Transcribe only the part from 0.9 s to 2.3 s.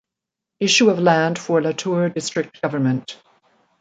land for Latur